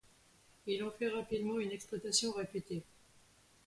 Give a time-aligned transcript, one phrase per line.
[0.65, 2.81] Il en fait rapidement une exploitation réputée.